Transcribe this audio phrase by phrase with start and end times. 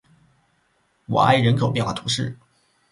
[1.09, 2.35] 瓦埃人口变化图示